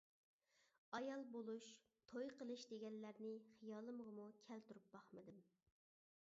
ئايال 0.99 1.25
بولۇش، 1.35 1.67
توي 2.11 2.31
قىلىش، 2.39 2.63
دېگەنلەرنى 2.71 3.35
خىيالىمغىمۇ 3.59 4.27
كەلتۈرۈپ 4.49 4.91
باقمىدىم. 4.97 5.39